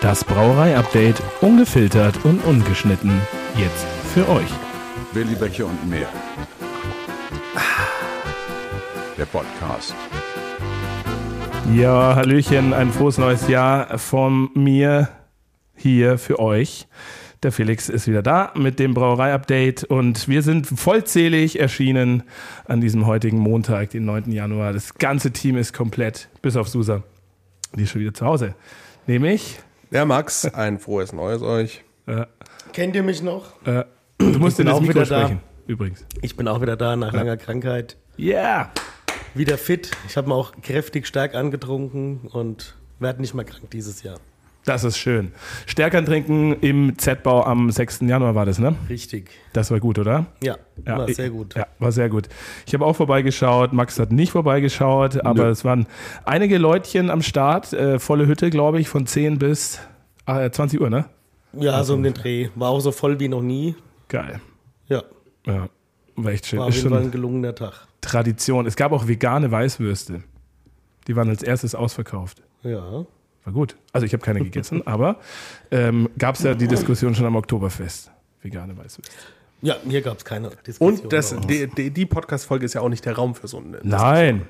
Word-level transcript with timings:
Das 0.00 0.24
Brauerei-Update 0.24 1.20
ungefiltert 1.40 2.24
und 2.24 2.44
ungeschnitten. 2.44 3.20
Jetzt 3.56 3.86
für 4.14 4.28
euch. 4.28 4.50
Willi 5.12 5.34
Becher 5.34 5.66
und 5.66 5.88
mehr. 5.88 6.08
Der 9.18 9.26
Podcast. 9.26 9.94
Ja, 11.74 12.14
Hallöchen, 12.14 12.72
ein 12.72 12.92
frohes 12.92 13.18
neues 13.18 13.48
Jahr 13.48 13.98
von 13.98 14.50
mir 14.54 15.08
hier 15.74 16.18
für 16.18 16.38
euch. 16.38 16.86
Der 17.42 17.52
Felix 17.52 17.88
ist 17.88 18.06
wieder 18.08 18.22
da 18.22 18.52
mit 18.56 18.78
dem 18.78 18.94
Brauerei-Update 18.94 19.84
und 19.84 20.26
wir 20.26 20.42
sind 20.42 20.66
vollzählig 20.66 21.60
erschienen 21.60 22.22
an 22.64 22.80
diesem 22.80 23.06
heutigen 23.06 23.38
Montag, 23.38 23.90
den 23.90 24.04
9. 24.06 24.32
Januar. 24.32 24.72
Das 24.72 24.94
ganze 24.94 25.30
Team 25.32 25.56
ist 25.56 25.72
komplett, 25.74 26.28
bis 26.42 26.56
auf 26.56 26.68
Susa. 26.68 27.02
Die 27.76 27.82
ist 27.82 27.90
schon 27.90 28.00
wieder 28.00 28.14
zu 28.14 28.24
Hause. 28.24 28.54
Nämlich, 29.06 29.58
Ja, 29.90 30.04
Max, 30.04 30.46
ein 30.46 30.78
frohes 30.78 31.12
Neues 31.12 31.42
euch. 31.42 31.84
Kennt 32.72 32.96
ihr 32.96 33.02
mich 33.02 33.22
noch? 33.22 33.44
äh, 33.66 33.84
du 34.18 34.38
musst 34.38 34.58
in 34.58 34.66
das 34.66 34.76
auch 34.76 34.80
Mikro 34.80 34.94
wieder 35.00 35.04
da. 35.06 35.20
sprechen, 35.26 35.40
übrigens. 35.66 36.04
Ich 36.22 36.36
bin 36.36 36.48
auch 36.48 36.60
wieder 36.62 36.76
da 36.76 36.96
nach 36.96 37.12
langer 37.12 37.36
Krankheit. 37.36 37.96
Yeah! 38.18 38.70
Wieder 39.34 39.58
fit. 39.58 39.90
Ich 40.08 40.16
habe 40.16 40.28
mir 40.28 40.34
auch 40.34 40.52
kräftig 40.62 41.06
stark 41.06 41.34
angetrunken 41.34 42.20
und 42.32 42.76
werde 42.98 43.20
nicht 43.20 43.34
mehr 43.34 43.44
krank 43.44 43.70
dieses 43.70 44.02
Jahr. 44.02 44.18
Das 44.66 44.82
ist 44.84 44.98
schön. 44.98 45.30
Stärkern 45.66 46.04
trinken 46.04 46.52
im 46.60 46.98
Z-Bau 46.98 47.44
am 47.44 47.70
6. 47.70 48.00
Januar 48.00 48.34
war 48.34 48.44
das, 48.46 48.58
ne? 48.58 48.74
Richtig. 48.88 49.30
Das 49.52 49.70
war 49.70 49.78
gut, 49.80 49.96
oder? 49.98 50.26
Ja, 50.42 50.56
war 50.84 51.08
ich- 51.08 51.14
sehr 51.16 51.30
gut. 51.30 51.54
Ja, 51.54 51.66
war 51.78 51.92
sehr 51.92 52.08
gut. 52.08 52.28
Ich 52.66 52.74
habe 52.74 52.84
auch 52.84 52.94
vorbeigeschaut, 52.96 53.72
Max 53.72 53.98
hat 54.00 54.10
nicht 54.10 54.32
vorbeigeschaut, 54.32 55.24
aber 55.24 55.46
es 55.50 55.64
waren 55.64 55.86
einige 56.24 56.58
Leutchen 56.58 57.10
am 57.10 57.22
Start, 57.22 57.72
äh, 57.72 57.98
volle 58.00 58.26
Hütte, 58.26 58.50
glaube 58.50 58.80
ich, 58.80 58.88
von 58.88 59.06
10 59.06 59.38
bis 59.38 59.78
äh, 60.26 60.50
20 60.50 60.80
Uhr, 60.80 60.90
ne? 60.90 61.04
Ja, 61.52 61.82
so 61.84 61.94
um 61.94 62.02
den 62.02 62.12
Dreh. 62.14 62.48
War 62.56 62.70
auch 62.70 62.80
so 62.80 62.90
voll 62.90 63.20
wie 63.20 63.28
noch 63.28 63.42
nie. 63.42 63.76
Geil. 64.08 64.40
Ja, 64.88 65.04
Ja, 65.46 65.68
war 66.16 66.32
echt 66.32 66.46
schön. 66.46 66.58
war 66.58 66.66
auf 66.66 66.74
Ist 66.74 66.82
jeden 66.82 66.90
Fall 66.90 67.02
ein 67.04 67.10
gelungener 67.12 67.54
Tag. 67.54 67.86
Tradition. 68.00 68.66
Es 68.66 68.74
gab 68.74 68.90
auch 68.90 69.06
vegane 69.06 69.50
Weißwürste. 69.50 70.24
Die 71.06 71.14
waren 71.14 71.28
als 71.28 71.44
erstes 71.44 71.74
ausverkauft. 71.76 72.42
Ja. 72.64 73.06
War 73.46 73.52
gut. 73.52 73.76
Also 73.92 74.04
ich 74.04 74.12
habe 74.12 74.24
keine 74.24 74.40
gegessen, 74.40 74.82
aber 74.86 75.20
ähm, 75.70 76.10
gab 76.18 76.34
es 76.34 76.42
ja 76.42 76.54
die 76.54 76.66
Diskussion 76.66 77.14
schon 77.14 77.26
am 77.26 77.36
Oktoberfest. 77.36 78.10
Vegane 78.42 78.76
Weißwürste. 78.76 79.14
Ja, 79.62 79.76
hier 79.88 80.02
gab 80.02 80.18
es 80.18 80.24
keine 80.24 80.50
Diskussion. 80.66 81.04
Und 81.04 81.12
das, 81.12 81.34
die, 81.48 81.68
die, 81.68 81.90
die 81.90 82.06
Podcast-Folge 82.06 82.66
ist 82.66 82.74
ja 82.74 82.80
auch 82.80 82.88
nicht 82.88 83.04
der 83.06 83.14
Raum 83.14 83.36
für 83.36 83.46
so 83.46 83.58
eine. 83.58 83.78
Nein, 83.84 84.42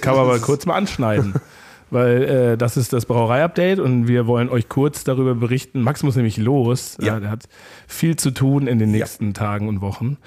kann 0.00 0.14
man 0.14 0.26
aber 0.26 0.38
kurz 0.38 0.66
mal 0.66 0.74
anschneiden. 0.74 1.34
Weil 1.90 2.22
äh, 2.24 2.56
das 2.58 2.76
ist 2.76 2.92
das 2.92 3.06
Brauerei-Update 3.06 3.78
und 3.78 4.08
wir 4.08 4.26
wollen 4.26 4.48
euch 4.48 4.68
kurz 4.68 5.04
darüber 5.04 5.34
berichten. 5.34 5.80
Max 5.82 6.02
muss 6.02 6.16
nämlich 6.16 6.36
los. 6.36 6.98
Ja. 7.00 7.06
Ja. 7.06 7.20
der 7.20 7.30
hat 7.30 7.44
viel 7.86 8.16
zu 8.16 8.32
tun 8.32 8.66
in 8.66 8.78
den 8.78 8.90
nächsten 8.90 9.34
Tagen 9.34 9.68
und 9.68 9.80
Wochen. 9.80 10.18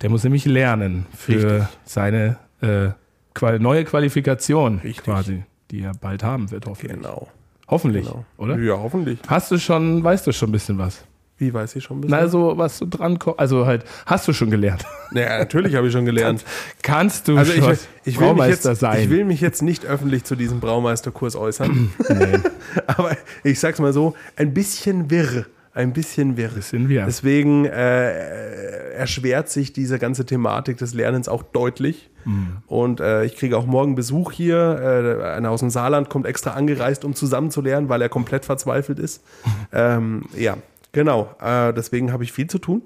Der 0.00 0.10
muss 0.10 0.22
nämlich 0.22 0.44
lernen 0.44 1.06
für 1.14 1.60
Richtig. 1.60 1.78
seine 1.84 2.38
äh, 2.62 3.58
neue 3.58 3.84
Qualifikation 3.84 4.78
Richtig. 4.78 5.04
quasi, 5.04 5.42
die 5.70 5.82
er 5.82 5.92
bald 5.92 6.22
haben 6.22 6.50
wird, 6.50 6.66
hoffentlich. 6.66 6.96
Genau. 6.96 7.28
Hoffentlich, 7.68 8.06
genau. 8.06 8.24
oder? 8.38 8.58
Ja, 8.58 8.78
hoffentlich. 8.78 9.18
Hast 9.26 9.50
du 9.50 9.58
schon, 9.58 10.02
weißt 10.02 10.26
du 10.26 10.32
schon 10.32 10.48
ein 10.48 10.52
bisschen 10.52 10.78
was? 10.78 11.04
Wie 11.38 11.54
weiß 11.54 11.76
ich 11.76 11.84
schon 11.84 11.98
ein 11.98 12.00
bisschen? 12.00 12.16
Na, 12.16 12.22
also 12.22 12.58
was 12.58 12.80
du 12.80 12.86
dran 12.86 13.18
kommst, 13.18 13.38
also 13.38 13.64
halt, 13.64 13.84
hast 14.06 14.26
du 14.26 14.32
schon 14.32 14.50
gelernt? 14.50 14.84
naja, 15.12 15.38
natürlich 15.38 15.76
habe 15.76 15.86
ich 15.86 15.92
schon 15.92 16.04
gelernt. 16.04 16.44
Kannst 16.82 17.28
du 17.28 17.36
Also 17.36 17.52
ich, 17.52 17.64
schon 17.64 17.76
ich, 18.04 18.18
will 18.18 18.34
mich 18.34 18.46
jetzt, 18.46 18.62
sein? 18.62 19.02
ich 19.02 19.10
will 19.10 19.24
mich 19.24 19.40
jetzt 19.40 19.62
nicht 19.62 19.86
öffentlich 19.86 20.24
zu 20.24 20.34
diesem 20.34 20.58
Braumeisterkurs 20.58 21.36
äußern. 21.36 21.92
Aber 22.88 23.16
ich 23.44 23.60
sag's 23.60 23.78
mal 23.78 23.92
so, 23.92 24.14
ein 24.36 24.52
bisschen 24.52 25.10
wirr. 25.10 25.46
Ein 25.74 25.92
bisschen 25.92 26.36
wirr. 26.36 26.48
Bisschen 26.48 26.88
wirr. 26.88 27.04
Deswegen 27.06 27.64
äh, 27.64 28.90
erschwert 28.92 29.48
sich 29.48 29.72
diese 29.72 29.98
ganze 29.98 30.26
Thematik 30.26 30.78
des 30.78 30.94
Lernens 30.94 31.28
auch 31.28 31.42
deutlich. 31.42 32.10
Mhm. 32.24 32.58
Und 32.66 33.00
äh, 33.00 33.24
ich 33.24 33.36
kriege 33.36 33.56
auch 33.56 33.66
morgen 33.66 33.94
Besuch 33.94 34.32
hier. 34.32 35.18
Äh, 35.20 35.24
einer 35.36 35.50
aus 35.50 35.60
dem 35.60 35.70
Saarland 35.70 36.10
kommt 36.10 36.26
extra 36.26 36.50
angereist, 36.50 37.04
um 37.04 37.14
zusammen 37.14 37.50
zu 37.50 37.60
lernen, 37.60 37.88
weil 37.88 38.02
er 38.02 38.08
komplett 38.08 38.44
verzweifelt 38.44 38.98
ist. 38.98 39.22
ähm, 39.72 40.24
ja, 40.36 40.56
genau. 40.92 41.34
Äh, 41.40 41.72
deswegen 41.72 42.12
habe 42.12 42.24
ich 42.24 42.32
viel 42.32 42.48
zu 42.48 42.58
tun 42.58 42.82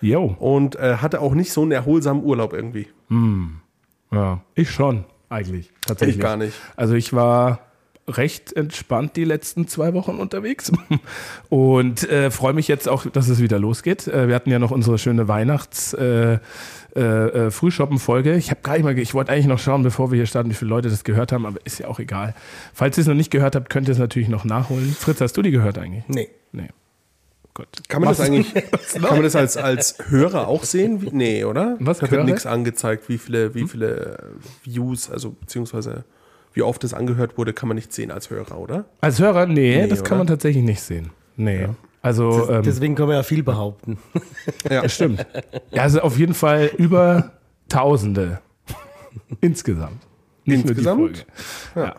Jo. 0.00 0.36
und 0.38 0.76
äh, 0.76 0.96
hatte 0.96 1.20
auch 1.20 1.34
nicht 1.34 1.52
so 1.52 1.62
einen 1.62 1.72
erholsamen 1.72 2.22
Urlaub 2.22 2.52
irgendwie. 2.52 2.88
Ja, 4.12 4.40
ich 4.54 4.70
schon, 4.70 5.04
eigentlich. 5.28 5.72
Tatsächlich. 5.86 6.16
Ich 6.16 6.22
gar 6.22 6.36
nicht. 6.36 6.54
Also 6.76 6.94
ich 6.94 7.12
war 7.12 7.60
recht 8.08 8.52
entspannt 8.54 9.16
die 9.16 9.24
letzten 9.24 9.66
zwei 9.68 9.92
Wochen 9.94 10.16
unterwegs 10.18 10.70
und 11.48 12.08
äh, 12.08 12.30
freue 12.30 12.52
mich 12.52 12.68
jetzt 12.68 12.88
auch, 12.88 13.06
dass 13.06 13.28
es 13.28 13.40
wieder 13.40 13.58
losgeht. 13.58 14.06
Äh, 14.06 14.28
wir 14.28 14.34
hatten 14.34 14.50
ja 14.50 14.58
noch 14.58 14.70
unsere 14.70 14.98
schöne 14.98 15.28
Weihnachts- 15.28 15.92
äh, 15.94 16.38
äh, 16.94 17.00
äh, 17.00 17.50
Frühshoppen-Folge. 17.50 18.36
Ich 18.36 18.50
habe 18.50 18.60
gar 18.62 18.72
nicht 18.74 18.84
mal, 18.84 18.98
ich 18.98 19.12
wollte 19.12 19.30
eigentlich 19.32 19.46
noch 19.46 19.58
schauen, 19.58 19.82
bevor 19.82 20.10
wir 20.10 20.16
hier 20.16 20.24
starten, 20.26 20.48
wie 20.48 20.54
viele 20.54 20.70
Leute 20.70 20.88
das 20.88 21.04
gehört 21.04 21.30
haben, 21.30 21.44
aber 21.44 21.58
ist 21.64 21.78
ja 21.78 21.88
auch 21.88 21.98
egal. 21.98 22.34
Falls 22.72 22.96
ihr 22.96 23.02
es 23.02 23.06
noch 23.06 23.14
nicht 23.14 23.30
gehört 23.30 23.54
habt, 23.54 23.68
könnt 23.68 23.86
ihr 23.88 23.92
es 23.92 23.98
natürlich 23.98 24.28
noch 24.30 24.44
nachholen. 24.46 24.96
Fritz, 24.98 25.20
hast 25.20 25.36
du 25.36 25.42
die 25.42 25.50
gehört 25.50 25.76
eigentlich? 25.76 26.04
Nee. 26.08 26.30
Nee. 26.52 26.68
Gut. 27.52 27.66
Kann 27.88 28.00
man 28.00 28.08
das 28.10 28.18
Was- 28.20 28.26
eigentlich, 28.26 28.54
kann 28.54 29.02
man 29.02 29.22
das 29.22 29.36
als, 29.36 29.56
als 29.58 29.98
Hörer 30.08 30.48
auch 30.48 30.64
sehen? 30.64 31.02
Wie, 31.02 31.10
nee, 31.12 31.44
oder? 31.44 31.76
Was, 31.80 31.98
Da 31.98 32.10
wird 32.10 32.24
nichts 32.24 32.46
angezeigt, 32.46 33.08
wie 33.10 33.18
viele, 33.18 33.54
wie 33.54 33.66
viele 33.68 34.30
Views, 34.64 35.10
also 35.10 35.32
beziehungsweise 35.32 36.04
wie 36.56 36.62
oft 36.62 36.82
das 36.82 36.94
angehört 36.94 37.36
wurde, 37.36 37.52
kann 37.52 37.68
man 37.68 37.76
nicht 37.76 37.92
sehen 37.92 38.10
als 38.10 38.30
Hörer, 38.30 38.58
oder? 38.58 38.86
Als 39.02 39.20
Hörer, 39.20 39.44
nee, 39.46 39.82
Nee, 39.82 39.88
das 39.88 40.02
kann 40.02 40.14
oder? 40.14 40.18
man 40.20 40.26
tatsächlich 40.26 40.64
nicht 40.64 40.80
sehen. 40.80 41.10
Nee. 41.36 41.68
Also, 42.00 42.48
ähm, 42.50 42.62
Deswegen 42.62 42.94
können 42.94 43.10
wir 43.10 43.16
ja 43.16 43.22
viel 43.22 43.42
behaupten. 43.42 43.98
Ja, 44.70 44.88
stimmt. 44.88 45.26
Ja, 45.70 45.82
also 45.82 46.00
auf 46.00 46.18
jeden 46.18 46.34
Fall 46.34 46.70
über 46.78 47.32
Tausende 47.68 48.40
insgesamt. 49.40 50.06
Nicht 50.46 50.64
Insgesamt? 50.64 51.26
Folge. 51.74 51.88
Ja. 51.88 51.96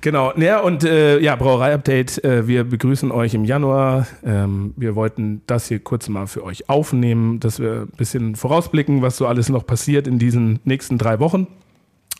Genau. 0.00 0.32
Ja, 0.36 0.60
und 0.60 0.84
äh, 0.84 1.18
ja, 1.18 1.34
Brauerei-Update. 1.34 2.22
Äh, 2.22 2.46
wir 2.46 2.62
begrüßen 2.62 3.10
euch 3.10 3.34
im 3.34 3.44
Januar. 3.44 4.06
Ähm, 4.24 4.72
wir 4.76 4.94
wollten 4.94 5.42
das 5.46 5.66
hier 5.66 5.80
kurz 5.80 6.08
mal 6.08 6.28
für 6.28 6.44
euch 6.44 6.68
aufnehmen, 6.68 7.40
dass 7.40 7.58
wir 7.58 7.82
ein 7.82 7.96
bisschen 7.96 8.36
vorausblicken, 8.36 9.02
was 9.02 9.16
so 9.16 9.26
alles 9.26 9.48
noch 9.48 9.66
passiert 9.66 10.06
in 10.06 10.20
diesen 10.20 10.60
nächsten 10.64 10.96
drei 10.96 11.18
Wochen. 11.18 11.48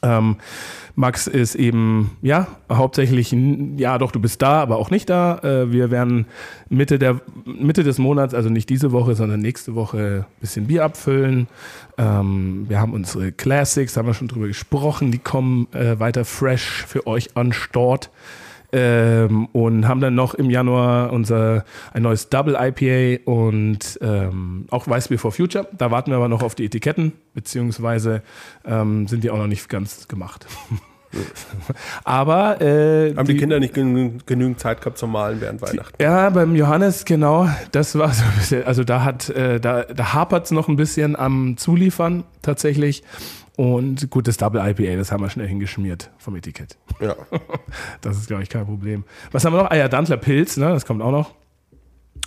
Ähm, 0.03 0.37
Max 0.95 1.27
ist 1.29 1.55
eben, 1.55 2.17
ja, 2.23 2.49
hauptsächlich, 2.71 3.35
ja, 3.77 3.99
doch, 3.99 4.11
du 4.11 4.21
bist 4.21 4.43
da, 4.43 4.61
aber 4.61 4.79
auch 4.79 4.91
nicht 4.91 5.09
da. 5.09 5.39
Äh, 5.39 5.73
wir 5.73 5.91
werden 5.91 6.27
Mitte, 6.69 6.99
der, 6.99 7.21
Mitte 7.45 7.85
des 7.85 7.99
Monats, 7.99 8.35
also 8.35 8.49
nicht 8.49 8.69
diese 8.69 8.91
Woche, 8.91 9.15
sondern 9.15 9.41
nächste 9.41 9.75
Woche 9.75 10.27
ein 10.29 10.41
bisschen 10.41 10.67
Bier 10.67 10.85
abfüllen. 10.85 11.47
Ähm, 11.99 12.67
wir 12.69 12.81
haben 12.81 12.93
unsere 12.93 13.31
Classics, 13.33 13.97
haben 13.97 14.07
wir 14.07 14.15
schon 14.15 14.29
drüber 14.29 14.49
gesprochen, 14.49 15.13
die 15.13 15.19
kommen 15.19 15.69
äh, 15.73 15.99
weiter 16.01 16.25
fresh 16.25 16.85
für 16.87 17.07
euch 17.07 17.37
an 17.37 17.53
Start. 17.53 18.11
Ähm, 18.71 19.47
und 19.53 19.89
haben 19.89 20.01
dann 20.01 20.15
noch 20.15 20.35
im 20.35 20.51
Januar 20.51 21.11
unser 21.11 21.65
ein 21.95 22.03
neues 22.03 22.29
Double 22.29 22.55
IPA 22.59 23.23
und 23.25 23.99
ähm, 24.03 24.67
auch 24.71 24.87
Weißbier 24.87 25.19
for 25.19 25.33
Future. 25.33 25.67
Da 25.77 25.91
warten 25.91 26.11
wir 26.11 26.17
aber 26.17 26.29
noch 26.29 26.43
auf 26.43 26.55
die 26.55 26.67
Etiketten, 26.67 27.13
beziehungsweise 27.33 28.23
ähm, 28.67 29.09
sind 29.09 29.25
die 29.25 29.31
auch 29.31 29.39
noch 29.39 29.47
nicht 29.47 29.71
ganz 29.71 30.07
gemacht. 30.07 30.47
aber 32.05 32.61
äh, 32.61 33.15
Haben 33.15 33.27
die, 33.27 33.37
Kinder 33.37 33.59
nicht 33.59 33.73
genü 33.73 34.19
genügend 34.27 34.61
Zeit 34.61 34.81
gehabt 34.81 34.99
zum 34.99 35.13
Malen 35.13 35.41
während 35.41 35.63
Weihnachten? 35.63 36.03
ja, 36.03 36.29
beim 36.31 36.55
Johannes, 36.55 37.05
genau, 37.05 37.49
das 37.73 37.97
war 37.99 38.13
so 38.13 38.25
ein 38.25 38.33
bisschen, 38.37 38.65
also 38.65 38.85
da 38.85 39.05
hat, 39.05 39.31
äh, 39.31 39.59
da, 39.61 39.85
da 39.85 40.13
hapert 40.13 40.45
es 40.45 40.51
noch 40.51 40.69
ein 40.69 40.77
bisschen 40.77 41.17
am 41.17 41.57
Zuliefern 41.57 42.25
tatsächlich. 42.43 43.03
Und 43.59 44.09
gut, 44.11 44.29
das 44.29 44.37
Double 44.37 44.61
IPA, 44.61 44.95
das 44.95 45.11
haben 45.11 45.21
wir 45.21 45.31
schnell 45.31 45.49
hingeschmiert 45.49 46.13
vom 46.19 46.37
Etikett. 46.37 46.79
Ja. 47.01 47.17
Das 48.01 48.17
ist, 48.17 48.29
glaube 48.29 48.45
ich, 48.45 48.49
kein 48.49 48.65
Problem. 48.65 49.03
Was 49.33 49.45
haben 49.45 49.53
wir 49.53 49.65
noch? 49.65 49.71
Ah 49.73 49.77
ja, 49.77 49.89
Dantler 49.89 50.17
Pilz, 50.17 50.57
ne? 50.57 50.69
Das 50.69 50.87
kommt 50.87 51.03
auch 51.03 51.11
noch. 51.11 51.35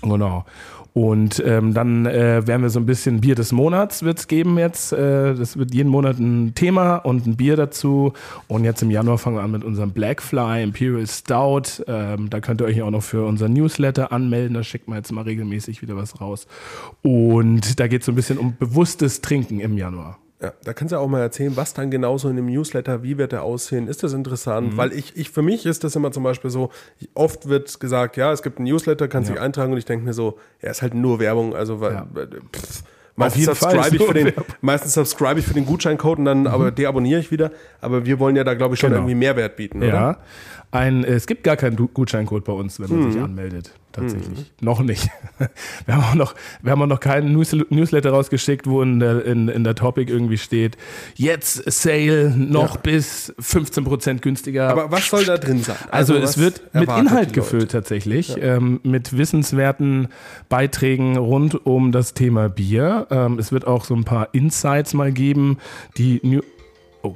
Genau. 0.01 0.44
Und 0.92 1.42
ähm, 1.45 1.74
dann 1.74 2.06
äh, 2.06 2.45
werden 2.45 2.63
wir 2.63 2.69
so 2.69 2.81
ein 2.81 2.86
bisschen 2.86 3.22
Bier 3.22 3.36
des 3.36 3.54
Monats 3.54 4.04
wird's 4.04 4.28
geben 4.28 4.57
jetzt. 4.57 4.92
Äh, 4.92 5.33
das 5.36 5.56
wird 5.56 5.74
jeden 5.74 5.88
Monat 5.88 6.19
ein 6.19 6.54
Thema 6.54 6.98
und 6.98 7.25
ein 7.25 7.38
Bier 7.38 7.56
dazu. 7.56 8.12
Und 8.50 8.66
jetzt 8.66 8.81
im 8.81 8.92
Januar 8.92 9.18
fangen 9.18 9.38
wir 9.38 9.44
an 9.44 9.51
mit 9.51 9.63
unserem 9.63 9.92
Blackfly 9.92 10.62
Imperial 10.62 11.07
Stout. 11.07 11.81
Ähm, 11.88 12.30
da 12.30 12.42
könnt 12.42 12.60
ihr 12.60 12.66
euch 12.66 12.81
auch 12.81 12.92
noch 12.92 13.04
für 13.04 13.25
unser 13.25 13.48
Newsletter 13.48 14.12
anmelden. 14.12 14.54
Da 14.54 14.63
schickt 14.63 14.89
man 14.89 14.98
jetzt 14.98 15.13
mal 15.13 15.24
regelmäßig 15.24 15.81
wieder 15.81 15.95
was 15.95 16.19
raus. 16.19 16.45
Und 17.01 17.80
da 17.80 17.88
geht's 17.88 18.06
so 18.06 18.12
ein 18.12 18.16
bisschen 18.16 18.38
um 18.38 18.57
bewusstes 18.57 19.22
Trinken 19.22 19.62
im 19.62 19.77
Januar. 19.77 20.18
Ja, 20.42 20.54
da 20.64 20.74
kannst 20.74 20.92
du 20.92 20.98
auch 20.98 21.08
mal 21.08 21.22
erzählen, 21.22 21.56
was 21.56 21.74
dann 21.76 21.92
genauso 21.92 22.28
in 22.30 22.36
dem 22.36 22.48
Newsletter, 22.48 23.04
wie 23.04 23.18
wird 23.20 23.32
der 23.32 23.44
aussehen? 23.44 23.88
Ist 23.88 24.02
das 24.02 24.14
interessant? 24.14 24.76
Weil 24.76 24.92
ich, 24.92 25.16
ich, 25.16 25.30
für 25.30 25.44
mich 25.44 25.66
ist 25.68 25.84
das 25.84 25.96
immer 25.96 26.12
zum 26.12 26.24
Beispiel 26.24 26.50
so, 26.50 26.72
oft 27.14 27.48
wird 27.48 27.80
gesagt, 27.80 28.18
ja, 28.18 28.32
es 28.32 28.42
gibt 28.42 28.58
einen 28.58 28.68
Newsletter, 28.68 29.08
kannst 29.08 29.30
dich 29.30 29.40
eintragen 29.40 29.72
und 29.72 29.78
ich 29.78 29.86
denke 29.86 30.04
mir 30.06 30.14
so, 30.14 30.40
ja, 30.62 30.72
ist 30.72 30.82
halt 30.82 30.96
nur 30.96 31.20
Werbung, 31.20 31.56
also 31.56 31.80
weil, 31.80 31.94
Ja. 31.94 32.08
pff, 32.56 32.84
meistens 33.16 33.46
subscribe 33.46 33.96
ich 33.96 34.04
für 34.04 34.14
den, 34.16 34.26
Werbung. 34.28 34.46
meistens 34.62 34.94
subscribe 34.96 35.40
ich 35.40 35.46
für 35.46 35.54
den 35.54 35.66
Gutscheincode 35.68 36.18
und 36.20 36.26
dann 36.26 36.48
aber 36.48 36.72
deabonniere 36.72 37.20
ich 37.20 37.30
wieder. 37.30 37.52
Aber 37.80 38.06
wir 38.06 38.18
wollen 38.18 38.36
ja 38.36 38.44
da, 38.44 38.56
glaube 38.56 38.74
ich, 38.74 38.80
schon 38.80 38.90
Genau. 38.90 39.02
irgendwie 39.02 39.16
Mehrwert 39.16 39.56
bieten, 39.58 39.84
Ja. 39.84 40.18
Ein, 40.72 41.04
es 41.04 41.28
gibt 41.28 41.44
gar 41.44 41.58
keinen 41.58 41.76
Gutscheincode 41.76 42.46
bei 42.46 42.54
uns, 42.54 42.80
wenn 42.80 42.90
man 42.90 43.12
sich 43.12 43.22
anmeldet. 43.22 43.74
Tatsächlich. 43.92 44.52
Noch 44.62 44.80
nicht. 44.80 45.10
Wir 45.86 45.96
haben 45.96 46.04
auch 46.04 46.16
noch, 46.16 46.36
wir 46.62 46.72
haben 46.72 46.82
auch 46.82 46.88
noch 46.88 47.02
keinen 47.02 47.34
News 47.34 47.52
Newsletter 47.52 48.12
rausgeschickt, 48.12 48.68
wo 48.68 48.82
in 48.82 49.00
der, 49.02 49.26
in, 49.26 49.50
in 49.50 49.66
der 49.66 49.76
Topic 49.76 50.10
irgendwie 50.10 50.38
steht, 50.38 50.78
jetzt 51.16 51.70
Sale 51.70 52.34
noch 52.38 52.78
bis 52.78 53.34
15% 53.38 54.20
günstiger. 54.20 54.70
Aber 54.70 54.92
was 54.92 55.10
soll 55.10 55.26
da 55.26 55.38
drin 55.38 55.62
sein? 55.62 55.76
Also, 55.90 56.14
was 56.16 56.32
es 56.32 56.38
wird 56.38 56.74
mit 56.74 56.90
Inhalt 56.90 57.34
gefüllt 57.34 57.72
tatsächlich, 57.72 58.38
ähm, 58.40 58.80
mit 58.84 59.18
wissenswerten 59.18 60.08
Beiträgen 60.48 61.18
rund 61.18 61.66
um 61.66 61.92
das 61.92 62.14
Thema 62.14 62.48
Bier. 62.48 63.08
Ähm, 63.10 63.40
es 63.40 63.52
wird 63.52 63.68
auch 63.68 63.84
so 63.84 63.94
ein 63.94 64.06
paar 64.06 64.30
Insights 64.34 64.94
mal 64.94 65.12
geben, 65.12 65.58
die 65.98 66.22
New 66.24 66.42
Oh, 67.02 67.16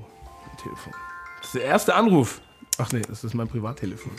Telefon. 0.62 0.94
Das 1.40 1.48
ist 1.48 1.56
der 1.56 1.64
erste 1.64 1.96
Anruf. 1.96 2.42
Ach 2.78 2.92
nee, 2.92 3.02
das 3.08 3.24
ist 3.24 3.34
mein 3.34 3.48
Privattelefon. 3.48 4.12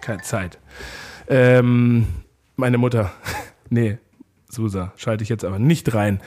Keine 0.00 0.22
Zeit. 0.22 0.58
Ähm, 1.28 2.06
meine 2.56 2.78
Mutter. 2.78 3.12
nee, 3.70 3.98
Susa, 4.50 4.92
schalte 4.96 5.22
ich 5.22 5.28
jetzt 5.28 5.44
aber 5.44 5.58
nicht 5.58 5.94
rein. 5.94 6.20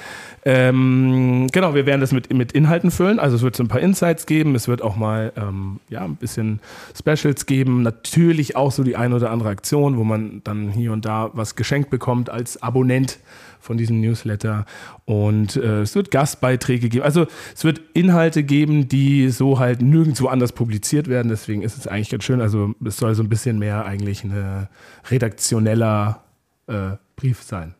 Ähm, 0.45 1.47
genau, 1.51 1.75
wir 1.75 1.85
werden 1.85 2.01
das 2.01 2.11
mit, 2.11 2.33
mit 2.33 2.53
Inhalten 2.53 2.89
füllen. 2.89 3.19
Also 3.19 3.35
es 3.35 3.41
wird 3.41 3.55
so 3.55 3.63
ein 3.63 3.67
paar 3.67 3.81
Insights 3.81 4.25
geben. 4.25 4.55
Es 4.55 4.67
wird 4.67 4.81
auch 4.81 4.95
mal 4.95 5.33
ähm, 5.35 5.79
ja, 5.89 6.03
ein 6.03 6.15
bisschen 6.15 6.59
Specials 6.97 7.45
geben. 7.45 7.81
Natürlich 7.81 8.55
auch 8.55 8.71
so 8.71 8.83
die 8.83 8.95
ein 8.95 9.13
oder 9.13 9.29
andere 9.29 9.49
Aktion, 9.49 9.97
wo 9.97 10.03
man 10.03 10.41
dann 10.43 10.69
hier 10.69 10.93
und 10.93 11.05
da 11.05 11.31
was 11.33 11.55
geschenkt 11.55 11.89
bekommt 11.89 12.29
als 12.29 12.61
Abonnent 12.63 13.19
von 13.59 13.77
diesem 13.77 13.99
Newsletter. 14.01 14.65
Und 15.05 15.55
äh, 15.55 15.81
es 15.81 15.95
wird 15.95 16.11
Gastbeiträge 16.11 16.89
geben. 16.89 17.03
Also 17.03 17.27
es 17.53 17.63
wird 17.63 17.81
Inhalte 17.93 18.43
geben, 18.43 18.87
die 18.87 19.29
so 19.29 19.59
halt 19.59 19.81
nirgendwo 19.81 20.27
anders 20.27 20.53
publiziert 20.53 21.07
werden. 21.07 21.29
Deswegen 21.29 21.61
ist 21.61 21.77
es 21.77 21.87
eigentlich 21.87 22.09
ganz 22.09 22.23
schön. 22.23 22.41
Also 22.41 22.73
es 22.85 22.97
soll 22.97 23.15
so 23.15 23.23
ein 23.23 23.29
bisschen 23.29 23.59
mehr 23.59 23.85
eigentlich 23.85 24.23
ein 24.23 24.67
redaktioneller 25.09 26.23
äh, 26.67 26.97
Brief 27.15 27.43
sein. 27.43 27.75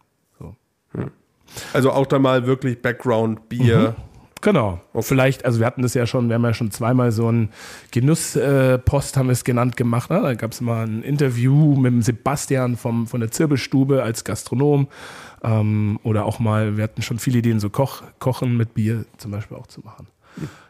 So. 1.46 1.62
Also 1.74 1.92
auch 1.92 2.06
da 2.06 2.20
mal 2.20 2.46
wirklich 2.46 2.82
Background, 2.82 3.50
Bier. 3.50 3.96
Genau. 4.44 4.82
Vielleicht, 5.00 5.46
also 5.46 5.60
wir 5.60 5.66
hatten 5.66 5.84
das 5.84 5.94
ja 5.94 6.06
schon, 6.06 6.28
wir 6.28 6.36
haben 6.36 6.44
ja 6.44 6.54
schon 6.54 6.70
zweimal 6.70 7.14
so 7.14 7.32
ein 7.32 7.50
Genusspost, 7.92 9.16
haben 9.16 9.28
wir 9.28 9.32
es 9.32 9.46
genannt, 9.46 9.78
gemacht. 9.78 10.10
Ne? 10.10 10.22
Da 10.22 10.34
gab 10.34 10.52
es 10.52 10.60
mal 10.60 10.86
ein 10.86 11.02
Interview 11.02 11.76
mit 11.76 11.94
dem 11.94 12.02
Sebastian 12.02 12.76
vom, 12.76 13.08
von 13.08 13.22
der 13.22 13.32
Zirbelstube 13.32 14.04
als 14.04 14.26
Gastronom. 14.26 14.90
Ähm, 15.44 15.98
oder 16.04 16.26
auch 16.26 16.40
mal, 16.40 16.76
wir 16.76 16.84
hatten 16.84 17.02
schon 17.02 17.20
viele 17.20 17.40
Ideen, 17.40 17.62
so 17.62 17.70
Koch, 17.70 18.04
Kochen 18.20 18.58
mit 18.58 18.74
Bier 18.74 19.06
zum 19.18 19.32
Beispiel 19.32 19.56
auch 19.56 19.68
zu 19.68 19.80
machen. 19.80 20.08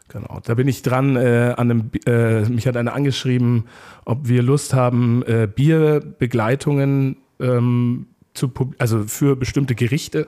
Genau, 0.07 0.39
da 0.43 0.53
bin 0.53 0.67
ich 0.67 0.83
dran. 0.83 1.15
Äh, 1.15 1.55
an 1.57 1.71
einem, 1.71 1.91
äh, 2.05 2.41
mich 2.41 2.67
hat 2.67 2.77
einer 2.77 2.93
angeschrieben, 2.93 3.65
ob 4.05 4.27
wir 4.27 4.43
Lust 4.43 4.75
haben, 4.75 5.23
äh, 5.23 5.47
Bierbegleitungen 5.47 7.17
ähm, 7.39 8.07
zu, 8.33 8.51
also 8.77 9.03
für 9.03 9.35
bestimmte 9.35 9.75
Gerichte 9.75 10.27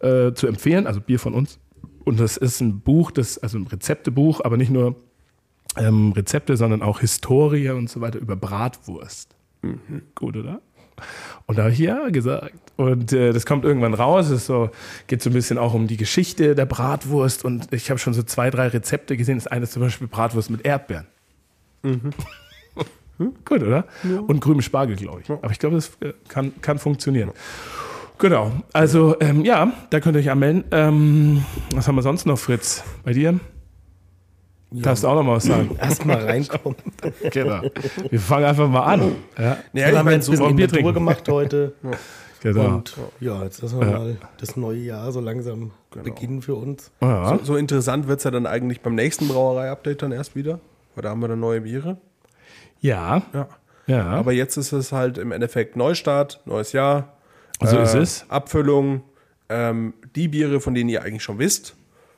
äh, 0.00 0.32
zu 0.32 0.46
empfehlen, 0.46 0.86
also 0.86 1.00
Bier 1.00 1.18
von 1.18 1.34
uns. 1.34 1.58
Und 2.04 2.20
das 2.20 2.36
ist 2.36 2.60
ein 2.60 2.80
Buch, 2.80 3.10
das, 3.10 3.38
also 3.38 3.58
ein 3.58 3.66
Rezeptebuch, 3.66 4.40
aber 4.44 4.56
nicht 4.56 4.70
nur 4.70 4.96
ähm, 5.76 6.12
Rezepte, 6.12 6.56
sondern 6.56 6.82
auch 6.82 7.00
Historie 7.00 7.70
und 7.70 7.90
so 7.90 8.00
weiter 8.00 8.18
über 8.18 8.36
Bratwurst. 8.36 9.34
Gut, 10.14 10.36
oder? 10.36 10.60
Und 11.46 11.58
da 11.58 11.64
habe 11.64 11.72
ich 11.72 11.78
ja 11.78 12.08
gesagt. 12.08 12.54
Und 12.76 13.12
äh, 13.12 13.32
das 13.32 13.44
kommt 13.46 13.64
irgendwann 13.64 13.94
raus. 13.94 14.30
Es 14.30 14.46
so, 14.46 14.70
geht 15.06 15.22
so 15.22 15.30
ein 15.30 15.34
bisschen 15.34 15.58
auch 15.58 15.74
um 15.74 15.86
die 15.86 15.96
Geschichte 15.96 16.54
der 16.54 16.66
Bratwurst. 16.66 17.44
Und 17.44 17.72
ich 17.72 17.90
habe 17.90 17.98
schon 17.98 18.14
so 18.14 18.22
zwei, 18.22 18.50
drei 18.50 18.68
Rezepte 18.68 19.16
gesehen. 19.16 19.36
Das 19.36 19.46
eine 19.46 19.64
ist 19.64 19.72
zum 19.72 19.82
Beispiel 19.82 20.06
Bratwurst 20.06 20.50
mit 20.50 20.64
Erdbeeren. 20.64 21.06
Hm? 23.18 23.32
Gut, 23.44 23.62
oder? 23.62 23.84
Und 24.26 24.40
grünem 24.40 24.60
Spargel, 24.62 24.96
glaube 24.96 25.22
ich. 25.22 25.30
Aber 25.30 25.50
ich 25.50 25.58
glaube, 25.58 25.76
das 25.76 25.90
äh, 26.00 26.12
kann, 26.28 26.52
kann 26.60 26.78
funktionieren. 26.78 27.30
Genau. 28.18 28.50
Also, 28.72 29.16
ähm, 29.20 29.44
ja, 29.44 29.72
da 29.90 30.00
könnt 30.00 30.16
ihr 30.16 30.20
euch 30.20 30.30
anmelden. 30.30 30.64
Ähm, 30.70 31.44
was 31.74 31.86
haben 31.88 31.96
wir 31.96 32.02
sonst 32.02 32.26
noch, 32.26 32.38
Fritz? 32.38 32.82
Bei 33.04 33.12
dir? 33.12 33.38
Darfst 34.70 35.04
du 35.04 35.08
auch 35.08 35.14
noch 35.14 35.22
mal 35.22 35.36
was 35.36 35.44
sagen? 35.44 35.76
Erstmal 35.80 36.24
reinkommen. 36.24 36.76
genau. 37.30 37.62
Wir 38.10 38.20
fangen 38.20 38.44
einfach 38.46 38.68
mal 38.68 38.82
an. 38.82 39.12
Ja, 39.38 39.58
Ja, 39.72 39.86
wir 39.88 39.98
haben 39.98 40.10
jetzt 40.10 40.28
ein 40.28 40.36
so, 40.36 40.42
bisschen 40.42 40.56
Bier 40.56 40.68
trinken. 40.68 40.92
gemacht 40.94 41.28
heute. 41.28 41.72
genau. 42.42 42.66
Und 42.76 42.96
ja, 43.20 43.42
jetzt 43.44 43.62
lassen 43.62 43.80
wir 43.80 43.86
Ja. 43.86 43.98
mal 43.98 44.16
das 44.38 44.56
neue 44.56 44.78
Jahr 44.78 45.12
so 45.12 45.20
langsam 45.20 45.70
beginnen 46.02 46.42
für 46.42 46.56
uns. 46.56 46.90
ja. 47.00 47.38
so, 47.38 47.44
so 47.44 47.56
interessant 47.56 48.08
wird 48.08 48.18
es 48.18 48.24
ja 48.24 48.30
dann 48.30 48.46
eigentlich 48.46 48.80
beim 48.80 48.94
nächsten 48.94 49.28
Brauerei-Update 49.28 50.02
dann 50.02 50.12
erst 50.12 50.34
wieder. 50.36 50.58
Weil 50.94 51.02
da 51.02 51.10
haben 51.10 51.20
wir 51.20 51.28
dann 51.28 51.40
neue 51.40 51.60
Biere. 51.60 51.98
Ja. 52.86 53.22
Ja. 53.32 53.48
Ja. 53.88 54.04
Aber 54.08 54.32
jetzt 54.32 54.56
ist 54.56 54.72
es 54.72 54.90
halt 54.92 55.16
im 55.18 55.30
Endeffekt 55.32 55.76
Neustart, 55.76 56.40
neues 56.44 56.72
Jahr. 56.72 57.14
Äh, 57.60 57.66
So 57.68 57.78
ist 57.78 57.94
es. 57.94 58.24
Abfüllung, 58.28 59.02
ähm, 59.48 59.94
die 60.16 60.26
Biere, 60.28 60.60
von 60.60 60.74
denen 60.74 60.90
ihr 60.90 61.02
eigentlich 61.02 61.22
schon 61.22 61.38
wisst. 61.38 61.76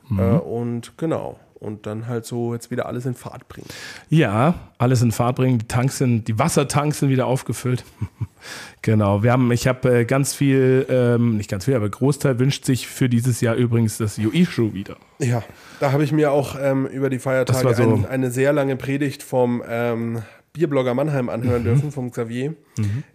Mhm. 0.08 0.18
Äh, 0.18 0.22
und 0.38 0.96
genau. 0.96 1.38
Und 1.60 1.86
dann 1.86 2.06
halt 2.06 2.24
so 2.24 2.54
jetzt 2.54 2.70
wieder 2.70 2.86
alles 2.86 3.04
in 3.04 3.14
Fahrt 3.14 3.48
bringen. 3.48 3.66
Ja, 4.08 4.54
alles 4.78 5.02
in 5.02 5.10
Fahrt 5.12 5.34
bringen. 5.36 5.58
Die 5.58 5.66
Tanks 5.66 5.98
sind, 5.98 6.28
die 6.28 6.38
Wassertanks 6.38 7.00
sind 7.00 7.08
wieder 7.10 7.26
aufgefüllt. 7.26 7.84
genau. 8.82 9.22
Wir 9.22 9.32
haben, 9.32 9.50
ich 9.52 9.66
habe 9.66 10.00
äh, 10.00 10.04
ganz 10.04 10.34
viel, 10.34 10.86
ähm, 10.88 11.36
nicht 11.36 11.50
ganz 11.50 11.64
viel, 11.64 11.74
aber 11.74 11.88
Großteil 11.88 12.38
wünscht 12.38 12.64
sich 12.64 12.86
für 12.86 13.08
dieses 13.08 13.40
Jahr 13.40 13.56
übrigens 13.56 13.98
das 13.98 14.16
Yuishu 14.16 14.72
wieder. 14.72 14.96
Ja, 15.18 15.42
da 15.80 15.90
habe 15.92 16.04
ich 16.04 16.12
mir 16.12 16.30
auch 16.30 16.56
ähm, 16.60 16.86
über 16.86 17.10
die 17.10 17.18
Feiertage 17.18 17.74
so- 17.74 17.82
ein, 17.82 18.06
eine 18.06 18.30
sehr 18.30 18.52
lange 18.52 18.76
Predigt 18.76 19.22
vom 19.24 19.62
ähm, 19.68 20.22
Bierblogger 20.52 20.94
Mannheim 20.94 21.26
Mhm. 21.26 21.30
anhören 21.30 21.64
dürfen, 21.64 21.92
vom 21.92 22.10
Xavier. 22.10 22.54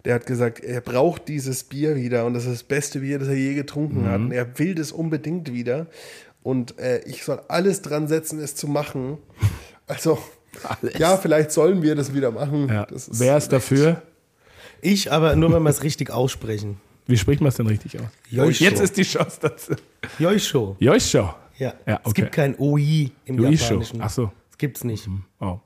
Der 0.04 0.14
hat 0.14 0.26
gesagt, 0.26 0.60
er 0.60 0.80
braucht 0.80 1.28
dieses 1.28 1.64
Bier 1.64 1.96
wieder 1.96 2.24
und 2.26 2.34
das 2.34 2.44
ist 2.44 2.52
das 2.52 2.62
beste 2.64 3.00
Bier, 3.00 3.18
das 3.18 3.28
er 3.28 3.34
je 3.36 3.54
getrunken 3.54 4.02
Mhm. 4.02 4.08
hat. 4.08 4.20
Und 4.20 4.32
er 4.32 4.58
will 4.58 4.74
das 4.74 4.92
unbedingt 4.92 5.52
wieder. 5.52 5.86
Und 6.42 6.78
äh, 6.78 7.00
ich 7.06 7.24
soll 7.24 7.40
alles 7.48 7.80
dran 7.82 8.06
setzen, 8.08 8.38
es 8.40 8.54
zu 8.54 8.68
machen. 8.68 9.18
Also, 9.86 10.18
ja, 10.98 11.18
vielleicht 11.18 11.50
sollen 11.50 11.82
wir 11.82 11.94
das 11.94 12.14
wieder 12.14 12.30
machen. 12.30 12.68
Ja. 12.70 12.86
Das 12.86 13.06
ist 13.08 13.20
Wer 13.20 13.36
ist 13.36 13.50
dafür? 13.52 14.00
Ich 14.80 15.12
aber 15.12 15.36
nur, 15.36 15.52
wenn 15.52 15.62
wir 15.62 15.68
es 15.68 15.82
richtig 15.82 16.10
aussprechen. 16.10 16.78
Wie 17.06 17.18
spricht 17.18 17.42
man 17.42 17.48
es 17.50 17.56
denn 17.56 17.66
richtig 17.66 18.00
aus? 18.00 18.06
Joisho. 18.30 18.64
Jetzt 18.64 18.80
ist 18.80 18.96
die 18.96 19.02
Chance 19.02 19.36
dazu. 19.42 19.74
Joisho. 20.18 20.76
Yoisho. 20.78 21.34
Ja. 21.58 21.74
Ja, 21.86 21.96
Es 22.02 22.06
okay. 22.10 22.22
gibt 22.22 22.32
kein 22.32 22.58
OI 22.58 23.10
im 23.26 23.38
Yoisho. 23.38 23.64
Japanischen. 23.64 24.00
Ach 24.00 24.08
so. 24.08 24.32
Das 24.48 24.56
gibt's 24.56 24.84
nicht. 24.84 25.06
Oh. 25.40 25.58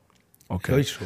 Okay. 0.49 0.73
Joisho. 0.73 1.05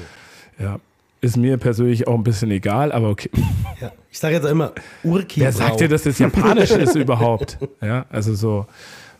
Ja. 0.59 0.79
Ist 1.21 1.37
mir 1.37 1.57
persönlich 1.57 2.07
auch 2.07 2.15
ein 2.15 2.23
bisschen 2.23 2.51
egal, 2.51 2.91
aber 2.91 3.09
okay. 3.09 3.29
Ja. 3.81 3.91
Ich 4.11 4.19
sage 4.19 4.35
jetzt 4.35 4.45
auch 4.45 4.51
immer 4.51 4.71
Urki. 5.03 5.41
Wer 5.41 5.51
sagt 5.51 5.79
dir, 5.79 5.87
dass 5.87 6.03
das 6.03 6.19
japanisch 6.19 6.71
ist 6.71 6.95
überhaupt? 6.95 7.57
Ja, 7.81 8.05
also 8.09 8.35
so, 8.35 8.67